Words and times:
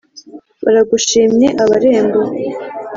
baragushimye 0.63 1.47
abarembo 1.63 2.19